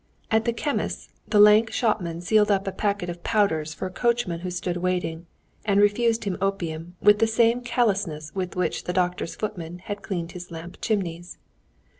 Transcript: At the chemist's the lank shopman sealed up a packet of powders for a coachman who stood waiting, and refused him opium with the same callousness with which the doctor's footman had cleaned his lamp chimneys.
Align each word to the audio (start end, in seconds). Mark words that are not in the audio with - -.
At 0.31 0.45
the 0.45 0.51
chemist's 0.53 1.09
the 1.27 1.39
lank 1.39 1.71
shopman 1.71 2.21
sealed 2.21 2.49
up 2.49 2.65
a 2.65 2.71
packet 2.71 3.07
of 3.07 3.21
powders 3.21 3.75
for 3.75 3.85
a 3.85 3.91
coachman 3.91 4.39
who 4.39 4.49
stood 4.49 4.77
waiting, 4.77 5.27
and 5.63 5.79
refused 5.79 6.23
him 6.23 6.39
opium 6.41 6.95
with 7.01 7.19
the 7.19 7.27
same 7.27 7.61
callousness 7.61 8.33
with 8.33 8.55
which 8.55 8.85
the 8.85 8.93
doctor's 8.93 9.35
footman 9.35 9.77
had 9.77 10.01
cleaned 10.01 10.31
his 10.31 10.49
lamp 10.49 10.79
chimneys. 10.81 11.37